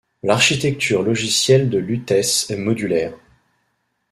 [0.23, 3.13] L'architecture logicielle de Lutèce est modulaire.